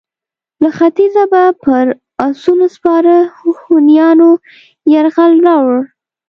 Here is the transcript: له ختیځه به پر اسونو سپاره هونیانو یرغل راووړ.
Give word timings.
له 0.61 0.69
ختیځه 0.77 1.23
به 1.31 1.43
پر 1.63 1.83
اسونو 2.27 2.65
سپاره 2.75 3.15
هونیانو 3.63 4.29
یرغل 4.93 5.33
راووړ. 5.45 5.81